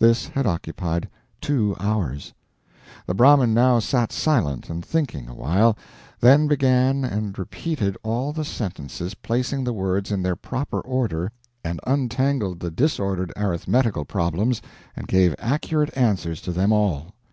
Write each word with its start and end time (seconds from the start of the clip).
This 0.00 0.26
had 0.26 0.44
occupied 0.44 1.08
two 1.40 1.76
hours. 1.78 2.32
The 3.06 3.14
Brahmin 3.14 3.54
now 3.54 3.78
sat 3.78 4.10
silent 4.10 4.68
and 4.68 4.84
thinking, 4.84 5.28
a 5.28 5.34
while, 5.36 5.78
then 6.18 6.48
began 6.48 7.04
and 7.04 7.38
repeated 7.38 7.96
all 8.02 8.32
the 8.32 8.44
sentences, 8.44 9.14
placing 9.14 9.62
the 9.62 9.72
words 9.72 10.10
in 10.10 10.20
their 10.20 10.34
proper 10.34 10.80
order, 10.80 11.30
and 11.62 11.78
untangled 11.86 12.58
the 12.58 12.72
disordered 12.72 13.32
arithmetical 13.36 14.04
problems 14.04 14.60
and 14.96 15.06
gave 15.06 15.32
accurate 15.38 15.96
answers 15.96 16.40
to 16.42 16.50
them 16.50 16.72
all. 16.72 17.14